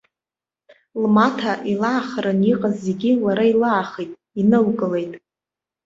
Лмаҭа 1.01 1.53
илаахаран 1.71 2.39
иҟаз 2.51 2.75
зегьы 2.85 3.11
лара 3.23 3.45
илаахеит, 3.51 4.11
инылкылеит. 4.39 5.13